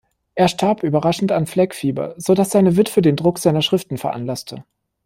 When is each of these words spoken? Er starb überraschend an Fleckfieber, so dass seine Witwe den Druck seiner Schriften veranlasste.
Er 0.33 0.47
starb 0.47 0.81
überraschend 0.81 1.31
an 1.31 1.45
Fleckfieber, 1.45 2.15
so 2.17 2.33
dass 2.33 2.49
seine 2.49 2.75
Witwe 2.75 3.03
den 3.03 3.15
Druck 3.15 3.37
seiner 3.37 3.61
Schriften 3.61 3.99
veranlasste. 3.99 4.63